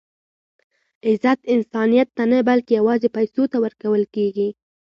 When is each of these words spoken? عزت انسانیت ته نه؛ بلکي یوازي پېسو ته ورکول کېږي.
عزت 1.07 1.39
انسانیت 1.53 2.07
ته 2.17 2.23
نه؛ 2.31 2.39
بلکي 2.49 2.71
یوازي 2.79 3.09
پېسو 3.15 3.43
ته 3.51 3.57
ورکول 3.65 4.03
کېږي. 4.15 4.49